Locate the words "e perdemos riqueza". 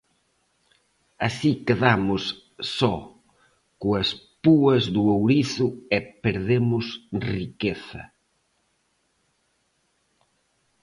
5.95-8.03